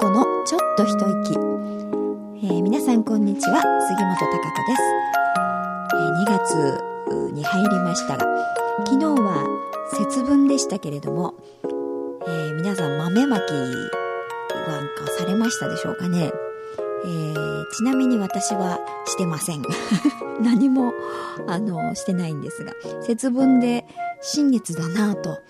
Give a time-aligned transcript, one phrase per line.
[0.00, 3.60] 猫のちょっと一息、えー、皆さんこんにちは。
[3.86, 4.82] 杉本孝子です、
[5.92, 8.24] えー、2月に入りましたが
[8.86, 9.44] 昨日は
[9.92, 11.34] 節分でしたけれども、
[12.26, 16.32] えー、皆さん豆まきなんかされましたでしょうかね、
[17.04, 19.62] えー、ちなみに私はしてません。
[20.40, 20.94] 何も
[21.46, 22.72] あのしてないんですが
[23.02, 23.84] 節分で
[24.22, 25.42] 新月だなぁと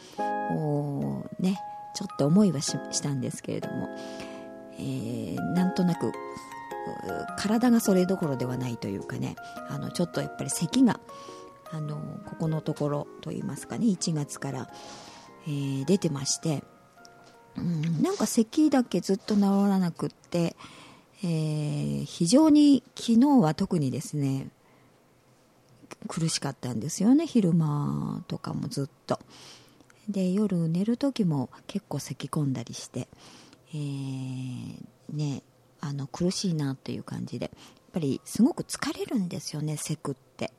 [1.39, 1.61] ね
[1.95, 3.89] ちょっと思いはしたんですけれども、
[4.81, 6.13] えー、なんとなく
[7.37, 9.37] 体がそれどころではないというかね
[9.69, 11.01] あのちょっとやっぱり咳が
[11.71, 14.69] あのここのところといいますかね1月から、
[15.47, 16.65] えー、出てまして、
[17.57, 20.57] うん、なんか咳だけずっと治らなくって、
[21.23, 24.49] えー、非常に昨日は特にですね
[26.09, 29.21] 苦しかったんですよね昼間とかもずっと。
[30.09, 33.07] で夜寝る時も結構咳き込んだりして、
[33.73, 34.77] えー、
[35.11, 35.43] ね
[35.81, 37.51] あの苦しいなっていう感じで。
[37.91, 40.53] やっぱりすごく疲れるんですよねせくって。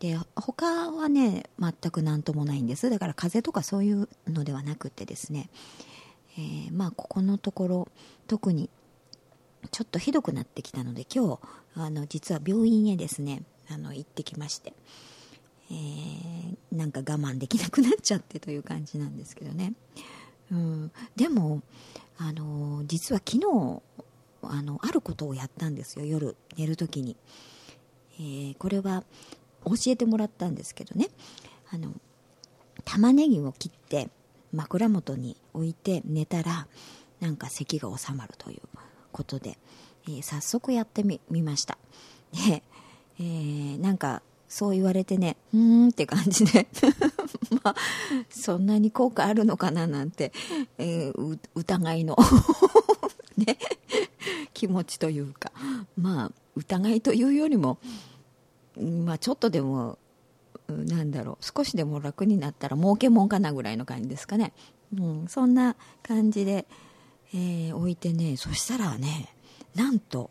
[0.00, 2.90] で他はね全く何ともないんです。
[2.90, 5.50] だから風邪とかそういうのではなくてですね、
[6.36, 7.88] えー、まあここのところ
[8.26, 8.70] 特に
[9.70, 11.38] ちょっとひどくなってきたので今日
[11.74, 14.72] あの実は病院へですねあの行ってきまして。
[15.70, 19.74] えー、なんか我慢できなくなっちゃってという感じなんですけどね、
[20.50, 21.62] うん、でも、
[22.18, 23.82] あの実は昨日
[24.42, 27.16] あのあることをやったんですよ夜寝る時に、
[28.18, 29.04] えー、これは
[29.64, 31.08] 教えてもらったんですけどね。
[31.70, 31.92] あの
[32.84, 34.08] 玉ねぎを切って
[34.52, 36.66] 枕元に置いて寝たら
[37.20, 38.60] なんか咳が収まるという
[39.12, 39.58] ことで、
[40.06, 41.76] えー、早速やってみました。
[42.32, 42.62] で、
[43.20, 46.66] えー、なんかそう言われてね、うーんって感じで。
[47.62, 47.74] まあ、
[48.30, 50.32] そんなに効果あるのかななんて、
[50.78, 52.16] えー、疑いの。
[53.36, 53.58] ね、
[54.54, 55.52] 気持ちというか、
[55.96, 57.78] まあ、疑いというよりも、
[59.04, 59.98] まあ、ちょっとでも、
[60.68, 64.52] なんだろう、少しでも楽になったら儲けもんかなぐらいの感じですかね。
[64.96, 66.66] うん、そんな感じで、
[67.34, 69.34] えー、置いてね、そしたらね、
[69.74, 70.30] なんと、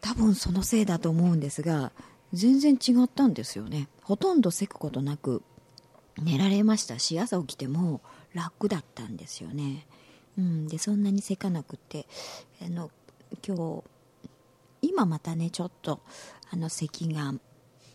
[0.00, 1.92] 多分そのせいだと思うんですが、
[2.36, 3.88] 全然違ったんですよね。
[4.02, 5.42] ほとんどせくことなく
[6.22, 8.00] 寝られましたし朝起きても
[8.34, 9.86] 楽だったんですよね、
[10.38, 12.06] うん、でそんなにせかなくて
[12.62, 12.90] あの
[13.46, 13.84] 今日
[14.82, 16.00] 今またねちょっと
[16.50, 17.34] あの咳が、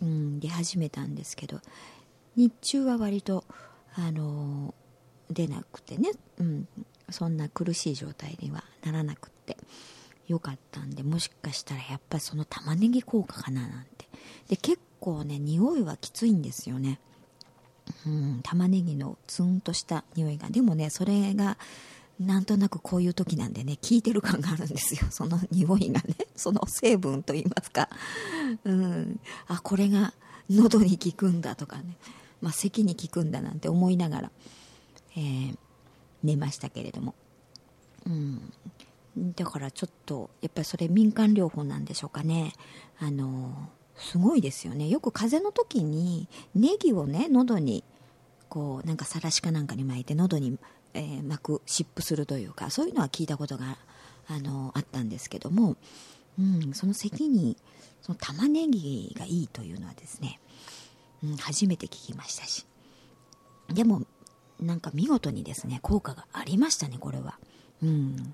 [0.01, 1.59] うん、出始めたんですけど
[2.35, 3.43] 日中は割と
[3.95, 4.73] あの
[5.29, 6.67] 出なくてね、うん、
[7.09, 9.57] そんな苦しい状態にはならなくって
[10.27, 14.00] よかったんでもしかしたらやっぱりその玉ねぎ効果かななんて
[14.47, 16.99] で結構ね匂いはきついんですよね。
[18.05, 20.49] うん玉ねぎのツンとした匂いが。
[20.49, 21.57] でもねそれが
[22.19, 25.09] なんとなくこういう時なんでね効いてる感があるんですよ。
[25.11, 26.15] その匂いがね。
[26.35, 27.89] その成分といいますか。
[28.63, 29.19] うん。
[29.47, 30.13] あこれが
[30.49, 31.97] 喉に効くんだとかね、
[32.41, 34.31] まあ、咳に効くんだなんて思いながら、
[35.15, 35.57] えー、
[36.23, 37.15] 寝ましたけれども、
[38.05, 38.53] うん、
[39.17, 42.53] だからちょっとやっぱりそれ民間療法なんでしょうかね。
[42.99, 43.69] あの
[44.01, 44.87] すごいですよね。
[44.89, 47.83] よく風邪の時にネギをね喉に
[48.49, 50.57] こうなんかさらしかなんかに巻いて喉に、
[50.93, 53.77] えー、巻く湿布するというかそういうのは聞いたことが
[54.27, 55.77] あのあったんですけども、
[56.39, 57.57] うん、その咳に
[58.01, 60.39] その玉ねぎがいいというのはですね、
[61.23, 62.65] うん、初めて聞きましたし。
[63.69, 64.01] でも
[64.59, 67.37] なんか見事にですね効果がありましたねこれは。
[67.83, 68.33] うん。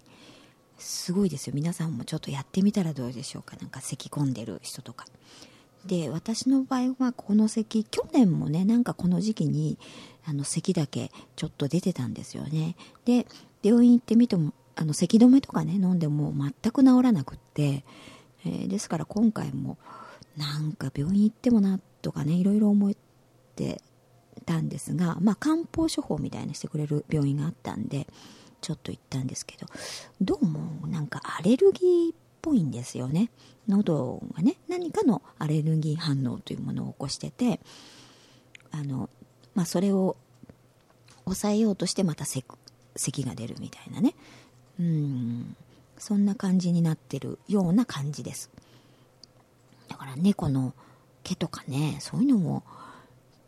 [0.78, 1.54] すごいですよ。
[1.56, 3.56] 皆さんもちょっとやってみたらどうでしょうか。
[3.58, 5.06] なんか咳き込んでる人とか。
[5.86, 9.78] で私の場合はこの咳去年もねなんかこの時期に
[10.26, 12.76] あの咳だけちょっと出てたんですよね。
[13.06, 13.26] で
[13.64, 17.84] 病院行ってみてもあの咳止めとかね飲んでも全く治らなくって、
[18.46, 19.78] えー、ですから今回も
[20.36, 22.94] なんか病院行ってもなとかねいろいろ思っ
[23.56, 23.82] て
[24.46, 28.08] たんですがまあ漢方処方みたいにしてくれる病院があったんで
[28.62, 29.68] ちょっと行ったんですけど
[30.22, 33.30] どうもなんかアレルギーっぽいんですよね。
[33.68, 37.60] 喉がね何かのアレルギー反応というものを起こしてて
[38.72, 39.10] あの、
[39.56, 40.16] まあ、それを
[41.26, 42.46] 抑えようとしてまた咳
[43.24, 44.16] が出るみたいなね。
[44.80, 45.56] うん。
[45.98, 48.50] そんな感じになってるような感じです。
[49.90, 50.74] だから猫の
[51.24, 52.64] 毛とかねそういうのも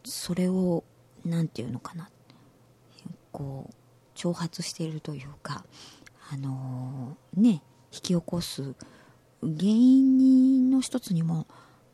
[0.03, 0.83] それを
[1.25, 2.09] 何て言うのかな。
[3.31, 3.73] こう
[4.17, 5.63] 挑発しているというか、
[6.31, 8.75] あのー、ね、引き起こす
[9.41, 11.47] 原因の一つにも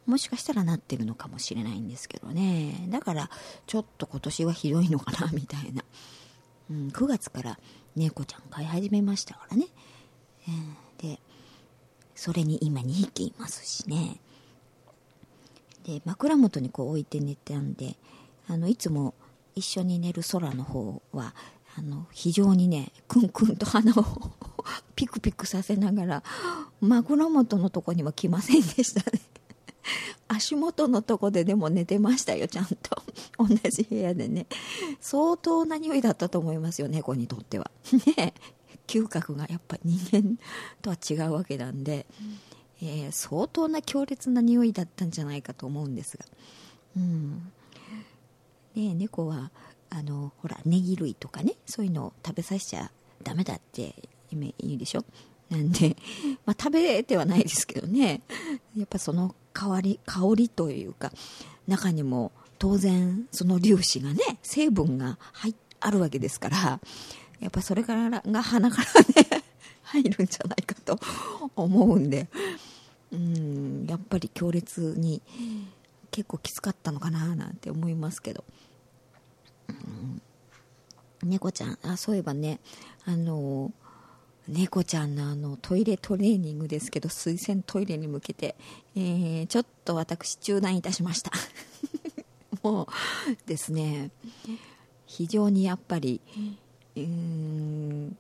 [0.06, 2.88] もしかしたらなってるのかもしれないんですけどね。
[2.90, 3.30] だから
[3.66, 5.84] ちょっと今年はひどいのかなみたいな、
[6.70, 7.60] うん、9月から
[7.96, 9.66] 猫ちゃん飼い始めましたからね、
[10.48, 11.20] うん、で
[12.14, 14.20] それに今2匹いますしね。
[15.84, 17.96] で枕元にこう置いて寝てたんで
[18.48, 19.14] あのいつも
[19.56, 21.34] 一緒に寝る空の方は
[21.78, 24.06] あの非常にねクンクンと鼻を
[24.96, 26.24] ピクピクさせながら
[26.82, 29.22] 枕元のとこには来ませんでしたね。
[30.28, 33.04] 足元のとこででも寝てましたよちゃんと。
[33.38, 34.48] 同じ部屋でね。
[35.00, 37.70] 相当な匂いだったと思いますよ猫にとっては。
[38.18, 38.34] ね。
[38.88, 40.40] 嗅覚がやっぱ人間
[40.82, 42.06] とは違うわけなんで、
[42.82, 46.26] えー、相当な強烈な匂いだったんじゃないかと思うんですが。
[46.98, 47.52] うん。
[48.76, 49.52] ね猫は
[49.98, 52.92] あのほらネギ類とかねそういうのを食べさせちゃ
[53.24, 53.96] ダメだって
[54.32, 55.06] 言うでしょ？
[55.50, 55.96] なんで、
[56.46, 58.22] まあ、食べてはないですけどね。
[58.76, 61.14] やっぱその香り香りというか
[61.68, 66.80] 中にも当然その粒子がね成分が入あるわけですから
[67.40, 69.02] やっぱそれからが鼻から
[69.38, 69.44] ね
[69.84, 71.00] 入るんじゃないかと
[71.56, 72.28] 思うんで
[73.12, 75.22] うんやっぱり強烈に
[76.12, 78.44] 結構きつかったのかななんて思いますけど、
[81.24, 81.80] 猫ちゃん。
[81.84, 82.60] あそういえばね
[83.06, 83.72] あの
[84.48, 88.56] 猫ちゃんのあのトイレトレーニングですけど水洗トイレに向けて、
[88.96, 91.32] えー、ちょっと私中断いたしました。
[92.62, 92.88] もう
[93.48, 94.12] ですね
[95.06, 96.22] 非常にやっぱり
[96.96, 98.18] うん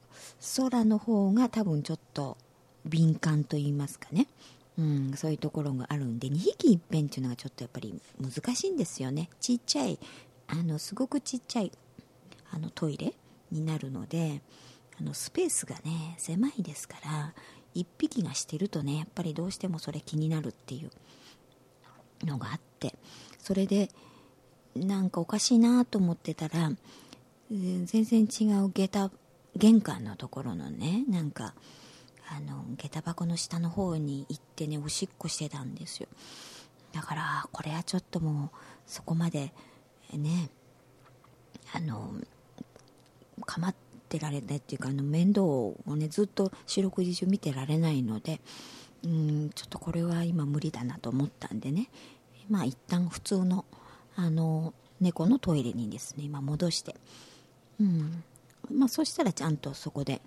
[0.57, 2.37] 空の方が多分ちょっと
[2.85, 4.27] 敏感と言いますかね、
[4.77, 9.29] うん、そういうところがあるんで2匹いっぺんっていうのがちょっとやっぱり難しいんですよね。
[9.39, 9.97] ちっちゃい
[10.47, 11.71] あのすごくちっちゃい
[12.51, 13.13] あのトイレ
[13.51, 14.41] になるので
[14.99, 17.33] あのスペースがね狭いですから
[17.75, 22.95] 1匹がしてるとねやっぱりどうしてもそれ気になるっていうのがあって
[23.39, 23.89] それで
[24.75, 26.71] なんかおかしいなと思ってたら
[27.51, 29.11] 全然違う下駄
[29.55, 31.53] 玄関のところのねなんか
[32.27, 36.07] あの下駄箱の下の方に行ってねおしっこしてたんですよ。
[36.91, 38.49] だからこれはちょっともう
[38.87, 39.53] そこまで
[40.13, 40.49] ね
[41.73, 42.13] あの
[43.45, 43.75] 構っ
[44.09, 48.39] てられないっていうかあの面倒をねずっと四六時中見てられないので
[49.03, 51.89] うんちょっとこれは今無理だなと思ったんでね
[52.49, 53.65] まあ一旦普通の
[54.15, 56.95] あの猫のトイレにですね今戻して
[57.79, 58.23] うん
[58.71, 60.21] まあ、そしたらちゃんとそこで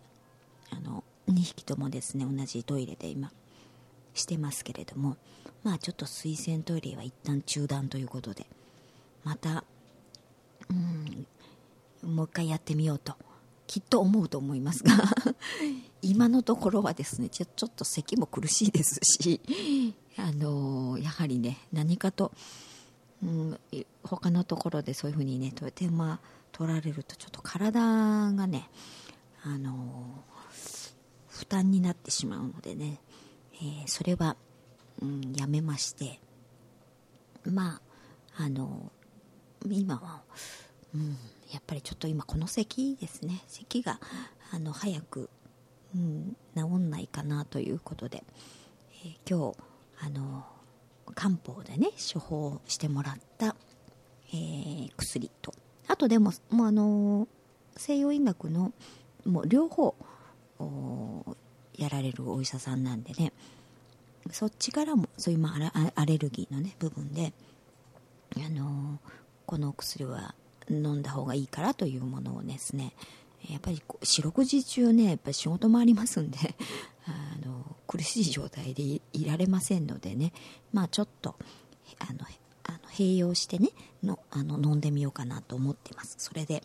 [0.71, 3.33] あの2匹ともですね同じトイレで今
[4.15, 5.17] してますけれども
[5.65, 8.47] まあちょっと水洗トイレは一旦中断ということで
[9.25, 9.65] また
[12.19, 13.15] もう一回やってみようと
[13.69, 14.93] きっと思うと思いますが
[16.03, 22.33] 今のところはですねちょちょっと咳も苦しいですしあのやはりね何かと、
[23.23, 23.61] うん、
[24.03, 26.19] 他のところでそういうふうにねとてまあ
[26.51, 27.81] 取られるとちょっと体
[28.33, 28.69] がね
[29.45, 30.25] あの
[31.29, 32.99] 負担になってしまうのでね、
[33.63, 34.35] えー、それは、
[35.01, 36.19] うん、やめまして
[37.45, 37.81] ま
[38.37, 38.91] ああの
[39.71, 40.23] 今は、
[40.97, 41.17] うん、
[41.53, 43.43] やっぱりちょっと今この咳ですね。
[43.47, 44.01] 咳が
[44.53, 45.31] あの早く、
[45.95, 48.25] うん、治んないかなということで、
[49.05, 49.59] えー、今日
[50.01, 50.45] あの
[51.15, 53.57] 漢方でね処方してもらった、
[54.33, 55.55] えー、薬と。
[55.87, 57.29] あとでももうあの
[57.77, 58.73] 西洋医学の
[59.25, 59.95] もう両方
[61.77, 63.33] やられるお医者さんなんでね。
[64.31, 67.33] そっちからもそういうまあアレルギーのね部分で
[68.37, 68.99] あの
[69.47, 70.35] この薬は
[70.71, 72.93] 飲んだ方がいいからというものをですね
[73.49, 76.39] やっぱり四六時中ねやっぱ仕事もありますんで
[77.07, 80.33] あの苦しい状態でいられませんのでね
[80.73, 81.37] まあちょっと
[81.99, 82.21] あの
[82.65, 83.71] あの併用してね
[84.03, 86.17] のあの飲んでみようかなと思ってます。
[86.19, 86.63] それで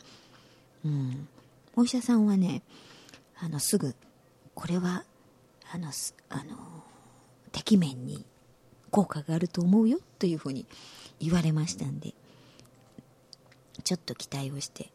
[0.83, 1.27] うん。
[1.75, 2.61] お医者さんはね
[3.39, 3.95] あのすぐ
[4.53, 5.03] これは
[5.71, 5.87] あの
[6.29, 6.43] あの
[7.51, 8.25] てきめんに
[8.91, 10.67] 効果があると思うよというふうに
[11.19, 12.13] 言われましたんで
[13.83, 14.89] ちょっと期待をして、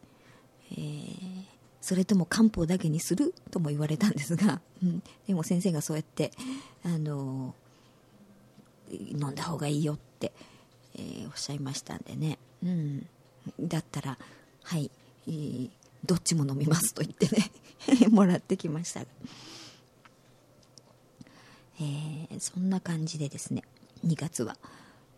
[0.73, 1.45] えー、
[1.81, 6.33] それとも漢方だけにするとも言われたんですが、うん、でも先生がそうやって
[6.85, 7.55] あの
[8.91, 10.33] 飲んだ方がいいよって
[10.99, 13.07] えー、おっしゃいましたんでね、うん、
[13.61, 14.19] だったら
[14.65, 14.91] はい、
[15.27, 15.71] えー、
[16.05, 19.05] どっちも飲みますと言ってね もらってきました
[21.81, 23.63] えー、そんな感じでですね
[24.05, 24.57] 2月は、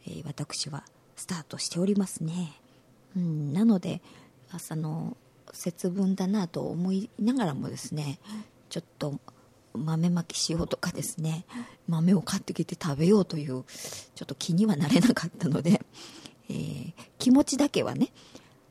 [0.07, 0.85] えー、私は
[1.17, 2.61] スタートしておりますね、
[3.17, 4.01] うん、なので
[4.51, 5.17] 朝の
[5.53, 8.19] 節分だなと思いながらもですね
[8.69, 9.21] ちょっと
[9.75, 11.45] 豆まきしようとかですね
[11.89, 13.65] 豆を買ってきて食べようという
[14.15, 15.81] ちょっと気にはなれなかったので、
[16.49, 18.09] えー、気持ちだけはね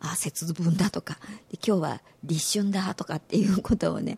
[0.01, 1.17] あ節分だとか
[1.65, 4.17] 今日は立春だとかっていうことをね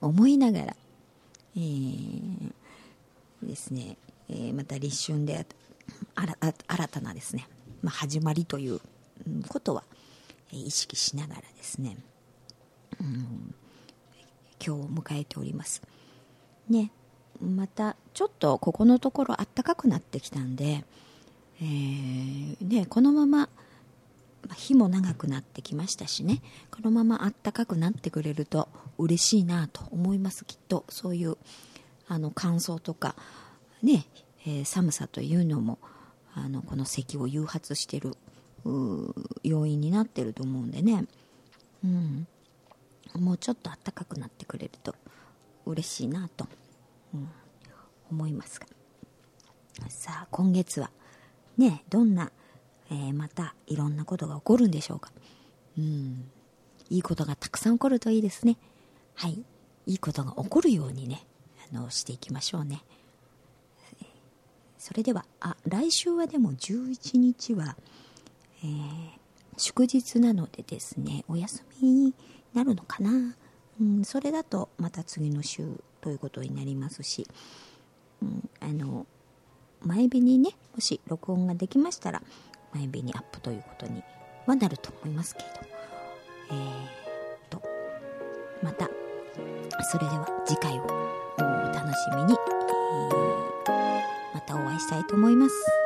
[0.00, 0.76] 思いながら
[1.56, 2.52] えー、
[3.42, 3.96] ですね、
[4.28, 5.46] えー、また立春で
[6.14, 7.48] 新たなですね、
[7.82, 8.80] まあ、始まりという
[9.48, 9.84] ことは
[10.50, 11.96] 意識しながらですね、
[13.00, 13.54] うん、
[14.64, 15.82] 今日を迎えております。
[16.68, 16.90] ね
[17.40, 20.84] またちょっとここのところあったかくなってきたんで、
[21.60, 23.48] えー、ね、このまま
[24.54, 30.44] 日も長くなってきましたしねこのままあったかくなってくれると嬉しいなと思います。
[30.44, 31.36] きっとそういう
[32.08, 33.16] あの乾燥とか
[33.82, 34.06] ね、
[34.46, 35.78] えー、寒さというのも
[36.34, 38.16] あのこの咳を誘発している
[39.42, 41.04] 要因になってると思うんでね、
[41.84, 42.26] うん、
[43.14, 44.94] もうちょっと暖かくなってくれると
[45.64, 46.46] 嬉しいなと、
[47.14, 47.28] うん、
[48.10, 48.66] 思いますが。
[49.88, 50.90] さあ今月は
[51.58, 52.32] ねどんな、
[52.90, 55.12] えー、またいろんなことが起こるんでしょうか。
[55.78, 56.30] うん。
[56.88, 58.56] いいことがたくさん起こるといいですね。
[59.14, 59.44] はい。
[59.86, 61.24] いいことが起こるようにね
[61.72, 62.82] あのしていきましょうね。
[64.78, 67.76] それではあ来週はでも11日は、
[68.66, 69.10] えー、
[69.56, 72.14] 祝日なのでですねお休みに
[72.54, 73.36] なるのかな、
[73.80, 75.68] うん、それだとまた次の週
[76.00, 77.26] ということになりますし、
[78.22, 79.06] うん、あの
[79.82, 82.22] 前日にねもし録音ができましたら
[82.74, 84.02] 前日にアップということに
[84.46, 85.76] はなると思いますけれど
[86.48, 87.60] えー、と
[88.62, 88.88] また
[89.90, 91.42] それでは次回をお
[91.74, 95.85] 楽しみに、えー、またお会いしたいと思います。